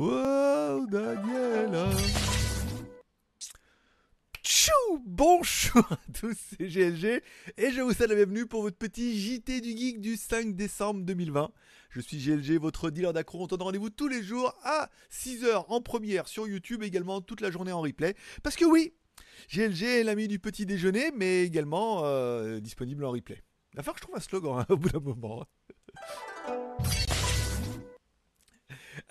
[0.00, 1.90] Oh, Daniela.
[4.44, 4.70] Tchou
[5.04, 7.20] Bonjour à tous, c'est GLG
[7.56, 11.00] et je vous souhaite la bienvenue pour votre petit JT du Geek du 5 décembre
[11.00, 11.50] 2020.
[11.90, 13.42] Je suis GLG, votre dealer d'accro.
[13.42, 17.50] On donne rendez-vous tous les jours à 6h en première sur YouTube, également toute la
[17.50, 18.14] journée en replay.
[18.44, 18.94] Parce que oui,
[19.52, 23.42] GLG est l'ami du petit déjeuner, mais également euh, disponible en replay.
[23.72, 25.44] Il va falloir que je trouve un slogan hein, au bout d'un moment.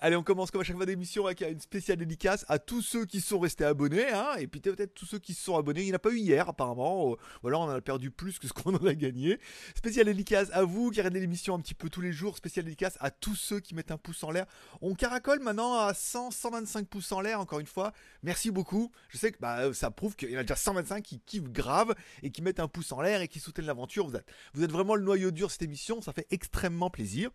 [0.00, 3.04] Allez, on commence comme à chaque fois d'émission avec une spéciale dédicace à tous ceux
[3.04, 5.80] qui sont restés abonnés, hein, et puis peut-être tous ceux qui se sont abonnés.
[5.80, 7.16] Il n'y en a pas eu hier, apparemment, ou
[7.48, 9.40] alors on en a perdu plus que ce qu'on en a gagné.
[9.76, 12.36] Spéciale dédicace à vous qui regardez l'émission un petit peu tous les jours.
[12.36, 14.46] Spéciale dédicace à tous ceux qui mettent un pouce en l'air.
[14.82, 17.92] On caracole maintenant à 100, 125 pouces en l'air, encore une fois.
[18.22, 18.92] Merci beaucoup.
[19.08, 21.92] Je sais que bah, ça prouve qu'il y en a déjà 125 qui kiffent grave
[22.22, 24.06] et qui mettent un pouce en l'air et qui soutiennent l'aventure.
[24.06, 26.00] Vous êtes, vous êtes vraiment le noyau dur de cette émission.
[26.02, 27.32] Ça fait extrêmement plaisir.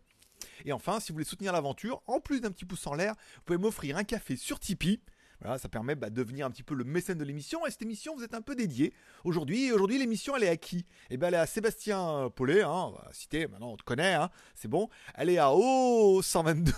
[0.66, 3.42] Et enfin, si vous voulez soutenir l'aventure, en plus d'un petit pouce en l'air, vous
[3.46, 5.00] pouvez m'offrir un café sur Tipeee.
[5.44, 7.68] Voilà, ça permet bah, de devenir un petit peu le mécène de l'émission.
[7.68, 8.94] Et cette émission, vous êtes un peu dédié.
[9.26, 10.86] Aujourd'hui, aujourd'hui l'émission, elle est à qui?
[11.10, 12.62] Eh bien, elle est à Sébastien Paulet.
[12.62, 14.88] Hein, on va citer, maintenant on te connaît, hein, c'est bon.
[15.16, 16.72] Elle est à oh, 122.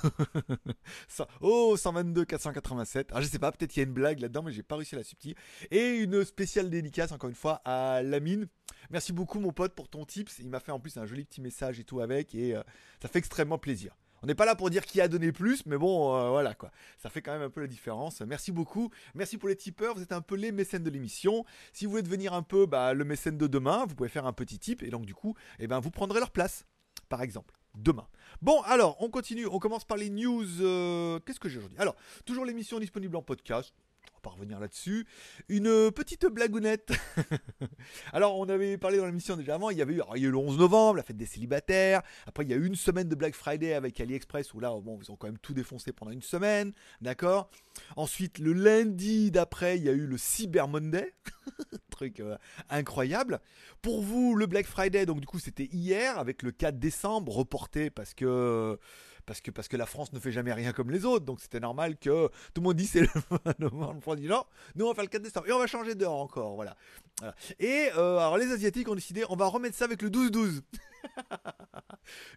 [1.41, 3.11] oh, 122 487.
[3.13, 4.95] Ah, je sais pas, peut-être qu'il y a une blague là-dedans, mais j'ai pas réussi
[4.95, 5.35] à la subtile.
[5.69, 8.47] Et une spéciale dédicace, encore une fois, à Lamine.
[8.89, 10.39] Merci beaucoup, mon pote, pour ton tips.
[10.39, 12.33] Il m'a fait en plus un joli petit message et tout avec.
[12.33, 12.63] Et euh,
[12.99, 13.95] ça fait extrêmement plaisir.
[14.25, 16.71] On n'est pas là pour dire qui a donné plus, mais bon, euh, voilà quoi.
[16.97, 18.21] Ça fait quand même un peu la différence.
[18.21, 18.89] Merci beaucoup.
[19.13, 19.93] Merci pour les tipeurs.
[19.93, 21.45] Vous êtes un peu les mécènes de l'émission.
[21.73, 24.33] Si vous voulez devenir un peu bah, le mécène de demain, vous pouvez faire un
[24.33, 26.65] petit tip et donc du coup, eh ben, vous prendrez leur place,
[27.07, 28.07] par exemple demain.
[28.41, 29.45] Bon, alors, on continue.
[29.45, 30.59] On commence par les news.
[30.61, 31.77] Euh, qu'est-ce que j'ai aujourd'hui?
[31.77, 33.75] Alors, toujours l'émission disponible en podcast
[34.13, 35.05] va pas revenir là-dessus.
[35.49, 36.91] Une petite blagounette.
[38.13, 40.37] Alors, on avait parlé dans l'émission déjà avant, il y avait eu, a eu le
[40.37, 42.01] 11 novembre, la fête des célibataires.
[42.27, 44.99] Après, il y a eu une semaine de Black Friday avec AliExpress où là, bon,
[45.01, 46.73] ils ont quand même tout défoncé pendant une semaine.
[47.01, 47.49] D'accord
[47.95, 51.13] Ensuite, le lundi d'après, il y a eu le Cyber Monday.
[51.89, 52.37] Truc euh,
[52.69, 53.39] incroyable.
[53.81, 57.89] Pour vous, le Black Friday, donc du coup, c'était hier avec le 4 décembre reporté
[57.89, 58.77] parce que
[59.25, 61.25] parce que, parce que la France ne fait jamais rien comme les autres.
[61.25, 63.09] Donc c'était normal que tout le monde dit c'est le
[63.45, 64.01] 20 novembre.
[64.01, 64.43] France dit non,
[64.75, 65.47] nous on va faire le 4 décembre.
[65.47, 66.55] Et on va changer d'heure encore.
[66.55, 66.75] Voilà.
[67.59, 70.61] Et euh, alors les Asiatiques ont décidé on va remettre ça avec le 12-12.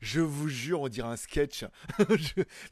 [0.01, 1.65] je vous jure, on dirait un sketch.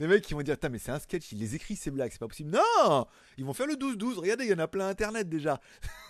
[0.00, 2.18] les mecs, ils vont dire, mais c'est un sketch, il les écrit ces blagues, c'est
[2.18, 2.50] pas possible.
[2.50, 3.06] Non
[3.38, 4.18] Ils vont faire le 12-12.
[4.18, 5.60] Regardez, il y en a plein internet déjà.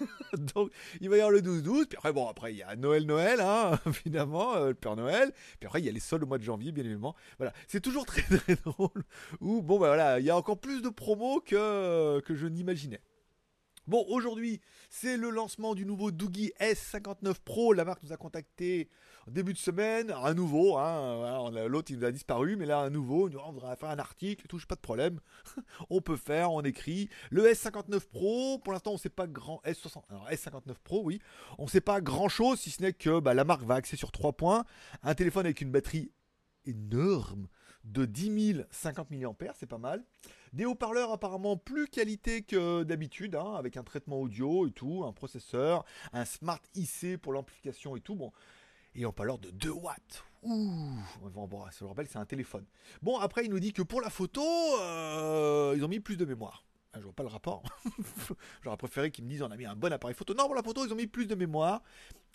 [0.54, 0.70] Donc,
[1.00, 1.86] il va y avoir le 12-12.
[1.86, 5.32] Puis après, bon, après, il y a Noël-Noël, hein, évidemment, euh, le Père Noël.
[5.58, 7.14] Puis après, il y a les soldes au mois de janvier, bien évidemment.
[7.38, 7.52] Voilà.
[7.68, 9.04] C'est toujours très, très drôle.
[9.40, 13.00] Ou, bon, bah voilà, il y a encore plus de promos que, que je n'imaginais.
[13.86, 14.60] Bon, aujourd'hui,
[14.90, 17.72] c'est le lancement du nouveau Doogie S59 Pro.
[17.72, 18.88] La marque nous a contacté
[19.28, 23.30] début de semaine, à nouveau, hein, l'autre il nous a disparu, mais là à nouveau,
[23.44, 25.20] on va faire un article tout, pas de problème.
[25.90, 27.08] on peut faire, on écrit.
[27.30, 31.20] Le S59 Pro, pour l'instant on sait pas grand S60, alors S59 Pro, oui,
[31.58, 34.10] on sait pas grand chose si ce n'est que bah, la marque va axer sur
[34.10, 34.64] trois points.
[35.04, 36.10] Un téléphone avec une batterie
[36.64, 37.46] énorme
[37.84, 40.04] de 10 000 50 mAh, c'est pas mal.
[40.56, 45.12] Des haut-parleurs apparemment plus qualité que d'habitude, hein, avec un traitement audio et tout, un
[45.12, 45.84] processeur,
[46.14, 48.14] un Smart IC pour l'amplification et tout.
[48.14, 48.32] Bon,
[48.94, 50.24] et on parle de 2 watts.
[50.44, 52.64] Ouh, bon, je le rappelle, c'est un téléphone.
[53.02, 54.42] Bon, après, il nous dit que pour la photo,
[54.80, 56.64] euh, ils ont mis plus de mémoire.
[56.94, 57.62] Ah, je vois pas le rapport.
[58.64, 60.32] J'aurais préféré qu'ils me disent on a mis un bon appareil photo.
[60.32, 61.82] Non, pour la photo, ils ont mis plus de mémoire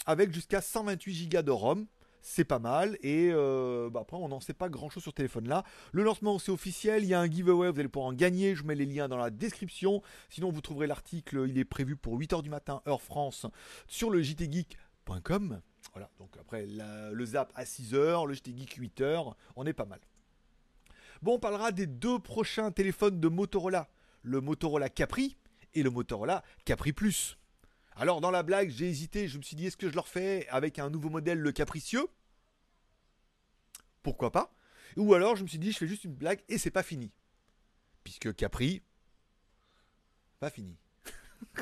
[0.05, 1.87] avec jusqu'à 128 Go de ROM.
[2.21, 2.97] C'est pas mal.
[3.01, 5.63] Et euh, bah, après, on n'en sait pas grand chose sur ce téléphone-là.
[5.91, 7.03] Le lancement, c'est officiel.
[7.03, 7.71] Il y a un giveaway.
[7.71, 8.55] Vous allez pouvoir en gagner.
[8.55, 10.01] Je mets les liens dans la description.
[10.29, 11.45] Sinon, vous trouverez l'article.
[11.47, 13.45] Il est prévu pour 8h du matin, heure France,
[13.87, 15.61] sur le jtgeek.com.
[15.93, 19.99] Voilà, donc après le zap à 6h, le JT Geek 8h, on est pas mal.
[21.21, 23.89] Bon, on parlera des deux prochains téléphones de Motorola,
[24.23, 25.35] le Motorola Capri
[25.73, 27.37] et le Motorola Capri Plus.
[28.01, 30.47] Alors dans la blague, j'ai hésité, je me suis dit est-ce que je leur fais
[30.49, 32.07] avec un nouveau modèle le capricieux?
[34.01, 34.55] Pourquoi pas?
[34.97, 37.11] Ou alors je me suis dit je fais juste une blague et c'est pas fini.
[38.03, 38.81] Puisque Capri,
[40.39, 40.79] pas fini.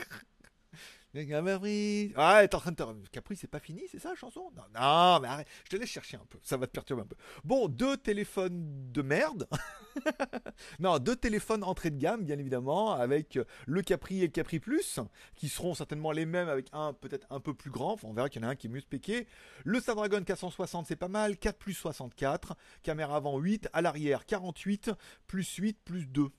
[2.16, 4.52] Ah, t'es en train de Capri, c'est pas fini, c'est ça la chanson?
[4.56, 7.06] Non, non, mais arrête, je te laisse chercher un peu, ça va te perturber un
[7.06, 7.16] peu.
[7.44, 9.48] Bon, deux téléphones de merde.
[10.80, 15.00] non, deux téléphones entrée de gamme, bien évidemment, avec le Capri et le Capri Plus,
[15.36, 17.94] qui seront certainement les mêmes avec un peut-être un peu plus grand.
[17.94, 19.28] Enfin, on verra qu'il y en a un qui est mieux spéqué.
[19.66, 21.38] Le Snapdragon 460, c'est pas mal.
[21.38, 22.56] 4 plus 64.
[22.84, 24.92] Caméra avant 8, à l'arrière 48,
[25.26, 26.30] plus 8, plus 2.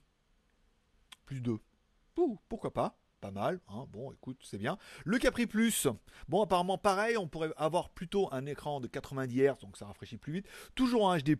[1.25, 1.59] Plus 2.
[2.47, 3.59] pourquoi pas pas mal.
[3.69, 3.85] hein.
[3.93, 4.77] Bon, écoute, c'est bien.
[5.05, 5.87] Le Capri Plus,
[6.27, 10.17] bon, apparemment pareil, on pourrait avoir plutôt un écran de 90 Hz, donc ça rafraîchit
[10.17, 10.47] plus vite.
[10.75, 11.35] Toujours un HD+,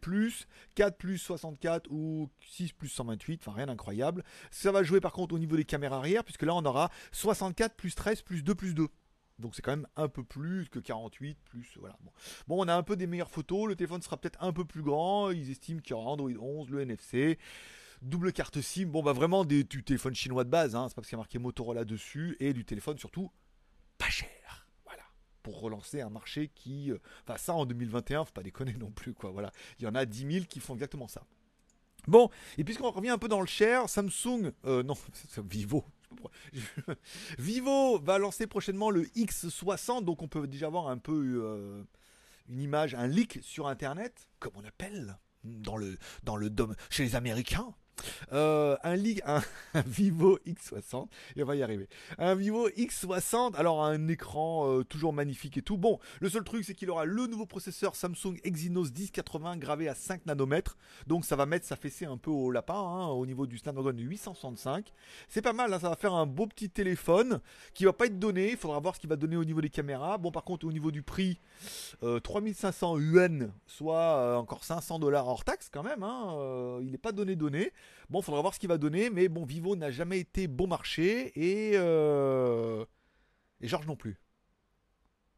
[0.76, 4.24] 4 plus 64 ou 6 plus 128, enfin rien d'incroyable.
[4.52, 7.76] Ça va jouer par contre au niveau des caméras arrière, puisque là on aura 64
[7.76, 8.88] plus 13 plus 2 plus 2.
[9.40, 11.98] Donc c'est quand même un peu plus que 48 plus voilà.
[12.02, 12.12] Bon.
[12.48, 14.84] Bon, on a un peu des meilleures photos, le téléphone sera peut-être un peu plus
[14.84, 17.40] grand, ils estiment qu'il y aura Android 11, le NFC,
[18.02, 21.02] double carte SIM, bon bah vraiment des, du téléphone chinois de base, hein, c'est pas
[21.02, 23.32] parce qu'il y a marqué Motorola dessus, et du téléphone surtout
[23.98, 24.68] pas cher.
[24.86, 25.04] Voilà.
[25.44, 26.92] Pour relancer un marché qui.
[26.92, 29.32] euh, Enfin, ça en 2021, faut pas déconner non plus, quoi.
[29.32, 29.52] Voilà.
[29.80, 31.24] Il y en a 10 000 qui font exactement ça.
[32.08, 34.52] Bon, et puisqu'on revient un peu dans le cher, Samsung.
[34.66, 34.96] Euh, non,
[35.50, 35.86] Vivo.
[37.38, 41.84] Vivo va lancer prochainement le X60, donc on peut déjà avoir un peu euh,
[42.50, 47.04] une image, un leak sur Internet, comme on appelle dans le, dans le dom- chez
[47.04, 47.74] les Américains.
[48.34, 48.96] Euh, un,
[49.86, 51.88] Vivo X60, et on va y arriver.
[52.18, 55.78] Un Vivo X60, alors un écran euh, toujours magnifique et tout.
[55.78, 59.96] Bon, le seul truc c'est qu'il aura le nouveau processeur Samsung Exynos 1080 gravé à
[59.96, 60.78] 5 nanomètres.
[61.08, 63.98] Donc ça va mettre sa fessée un peu au lapin hein, au niveau du Snapdragon
[63.98, 64.94] 865.
[65.28, 67.42] C'est pas mal, hein, ça va faire un beau petit téléphone
[67.74, 68.52] qui va pas être donné.
[68.52, 70.18] Il faudra voir ce qu'il va donner au niveau des caméras.
[70.18, 71.40] Bon, par contre, au niveau du prix,
[72.04, 76.04] euh, 3500 yuan, soit euh, encore 500 dollars hors taxe quand même.
[76.04, 77.72] hein, euh, il n'est pas donné donné.
[78.10, 81.32] Bon, faudra voir ce qu'il va donner, mais bon, Vivo n'a jamais été bon marché
[81.36, 82.86] et euh,
[83.62, 84.20] et Georges non plus.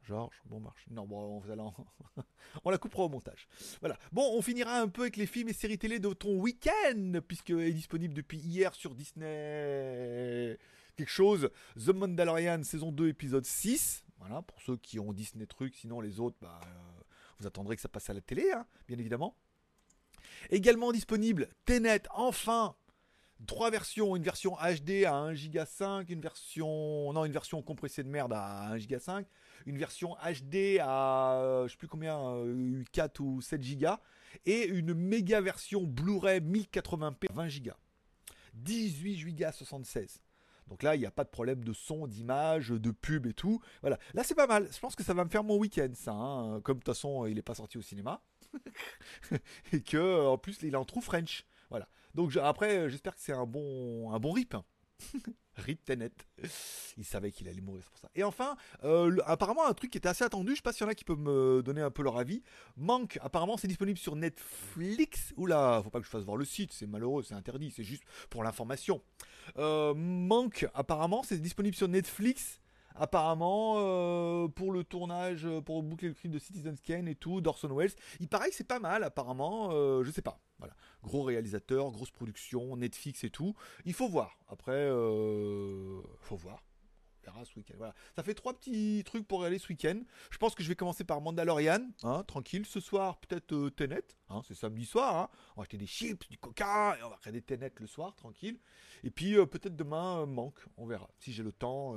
[0.03, 0.85] Georges, bon marché.
[0.91, 1.73] Non, bon, allez en-
[2.65, 3.47] on la coupera au montage.
[3.79, 3.97] Voilà.
[4.11, 7.51] Bon, on finira un peu avec les films et séries télé de ton week-end, puisque
[7.51, 10.57] est disponible depuis hier sur Disney.
[10.97, 11.49] Quelque chose.
[11.77, 14.05] The Mandalorian, saison 2, épisode 6.
[14.19, 17.01] Voilà, pour ceux qui ont Disney trucs, sinon les autres, bah, euh,
[17.39, 19.35] vous attendrez que ça passe à la télé, hein, bien évidemment.
[20.49, 22.75] Également disponible Tenet, enfin
[23.45, 28.01] Trois versions, une version HD à 1 Go 5, une version non une version compressée
[28.03, 29.27] de merde à 1 Go 5,
[29.65, 33.87] une version HD à euh, je sais plus combien euh, 4 ou 7 Go
[34.45, 37.71] et une méga version Blu-ray 1080p 20 Go.
[38.53, 40.21] 18 Go 76.
[40.67, 43.59] Donc là, il n'y a pas de problème de son, d'image, de pub et tout.
[43.81, 43.99] Voilà.
[44.13, 44.69] Là, c'est pas mal.
[44.71, 46.13] Je pense que ça va me faire mon week-end, ça.
[46.13, 46.61] hein.
[46.61, 48.21] Comme de toute façon, il n'est pas sorti au cinéma.
[49.73, 51.45] et que, en plus, il en true French.
[51.69, 51.87] Voilà.
[52.13, 54.55] Donc après, j'espère que c'est un bon, un bon rip.
[55.55, 56.11] Rip Tenet.
[56.97, 58.09] Il savait qu'il allait mourir, pour ça.
[58.15, 60.85] Et enfin, euh, apparemment, un truc qui était assez attendu, je sais pas s'il y
[60.85, 62.41] en a qui peuvent me donner un peu leur avis.
[62.75, 65.33] Manque, apparemment, c'est disponible sur Netflix.
[65.37, 68.03] Oula, faut pas que je fasse voir le site, c'est malheureux, c'est interdit, c'est juste
[68.29, 69.01] pour l'information.
[69.57, 72.62] Euh, Manque, apparemment, c'est disponible sur Netflix.
[72.95, 77.41] Apparemment, euh, pour le tournage, euh, pour boucler le clip de Citizen Kane et tout,
[77.41, 77.91] d'Orson Welles.
[78.19, 79.69] Il paraît que c'est pas mal, apparemment.
[79.71, 80.39] euh, je sais pas.
[80.59, 80.75] Voilà.
[81.01, 83.55] Gros réalisateur, grosse production, Netflix et tout.
[83.85, 84.37] Il faut voir.
[84.47, 86.63] Après, faut voir.
[87.25, 87.75] On verra ce week-end.
[87.77, 87.93] Voilà.
[88.15, 90.01] Ça fait trois petits trucs pour aller ce week-end.
[90.29, 92.65] Je pense que je vais commencer par Mandalorian, hein, tranquille.
[92.65, 93.71] Ce soir, peut-être euh,
[94.29, 95.15] hein, c'est samedi soir.
[95.17, 95.29] hein.
[95.55, 98.59] On va acheter des chips, du coca, et on va regarder Tenet le soir, tranquille.
[99.03, 100.59] Et puis peut-être demain, manque.
[100.77, 101.09] On verra.
[101.19, 101.95] Si j'ai le temps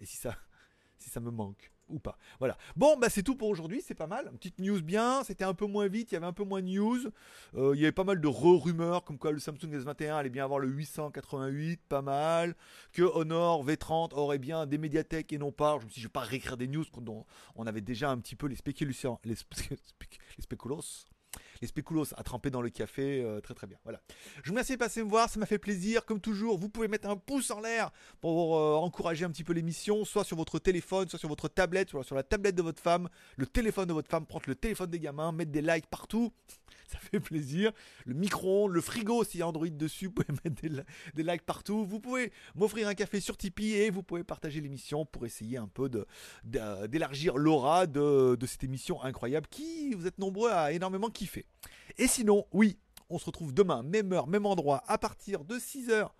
[0.00, 2.18] et si ça, me manque ou pas.
[2.40, 2.58] Voilà.
[2.74, 4.30] Bon, bah c'est tout pour aujourd'hui, c'est pas mal.
[4.32, 6.66] Petite news bien, c'était un peu moins vite, il y avait un peu moins de
[6.66, 6.98] news.
[7.54, 10.44] Euh, il y avait pas mal de re-rumeurs, comme quoi le Samsung S21 allait bien
[10.44, 12.56] avoir le 888, pas mal.
[12.92, 15.78] Que Honor V30 aurait bien des médiathèques et non pas.
[15.78, 18.18] Je me suis dit, je vais pas réécrire des news dont on avait déjà un
[18.18, 19.34] petit peu les spéculations, les,
[19.70, 21.06] les spéculos.
[21.62, 23.78] Les spéculos à tremper dans le café, euh, très très bien.
[23.84, 24.00] Voilà.
[24.42, 26.04] Je vous remercie de passer me voir, ça m'a fait plaisir.
[26.04, 29.52] Comme toujours, vous pouvez mettre un pouce en l'air pour euh, encourager un petit peu
[29.52, 32.82] l'émission, soit sur votre téléphone, soit sur votre tablette, soit sur la tablette de votre
[32.82, 36.32] femme, le téléphone de votre femme, prendre le téléphone des gamins, mettre des likes partout.
[36.88, 37.72] Ça fait plaisir.
[38.04, 40.82] Le micro-ondes, le frigo, s'il y a Android dessus, vous pouvez mettre des, li-
[41.14, 41.84] des likes partout.
[41.84, 45.66] Vous pouvez m'offrir un café sur Tipeee et vous pouvez partager l'émission pour essayer un
[45.66, 45.90] peu
[46.44, 51.44] d'élargir l'aura de, de cette émission incroyable qui, vous êtes nombreux à énormément kiffer.
[51.98, 52.78] Et sinon, oui,
[53.10, 56.10] on se retrouve demain, même heure, même endroit, à partir de 6h.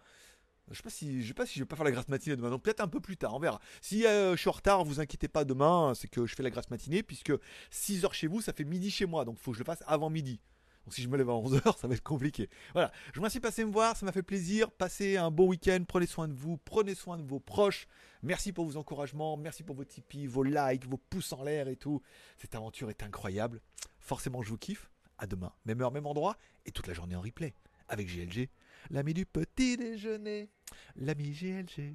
[0.71, 2.81] Je sais pas si je sais vais pas faire la grasse matinée demain, donc peut-être
[2.81, 3.61] un peu plus tard, on verra.
[3.81, 6.51] Si euh, je suis en retard, vous inquiétez pas demain, c'est que je fais la
[6.51, 7.33] grasse matinée puisque
[7.71, 9.85] 6h chez vous, ça fait midi chez moi, donc il faut que je le fasse
[9.87, 10.41] avant midi.
[10.85, 12.49] Donc si je me lève à 11h, ça va être compliqué.
[12.73, 14.71] Voilà, je vous remercie de passer me voir, ça m'a fait plaisir.
[14.73, 17.87] Passez un bon week-end, prenez soin de vous, prenez soin de vos proches.
[18.23, 21.77] Merci pour vos encouragements, merci pour vos Tipeee, vos likes, vos pouces en l'air et
[21.77, 22.03] tout.
[22.39, 23.61] Cette aventure est incroyable.
[24.01, 24.91] Forcément, je vous kiffe.
[25.19, 27.55] À demain, même heure, même endroit, et toute la journée en replay.
[27.89, 28.49] Avec GLG,
[28.91, 30.51] l'ami du petit déjeuner,
[30.97, 31.95] l'ami GLG.